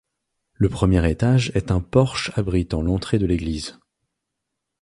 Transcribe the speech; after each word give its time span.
Le 0.55 0.67
premier 0.67 1.07
étage 1.11 1.51
est 1.53 1.69
un 1.69 1.79
porche 1.79 2.31
abritant 2.35 2.81
l'entrée 2.81 3.19
de 3.19 3.27
l'église. 3.27 3.77